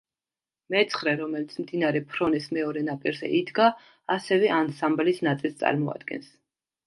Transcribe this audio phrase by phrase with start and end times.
[0.75, 3.67] მეცხრე, რომელიც მდინარე ფრონეს მეორე ნაპირზე იდგა
[4.15, 6.33] ასევე ანსამბლის ნაწილს წარმოადგენს.